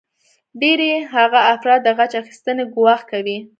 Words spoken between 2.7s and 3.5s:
ګواښ کوي